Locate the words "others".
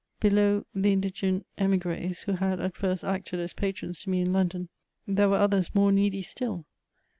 5.37-5.75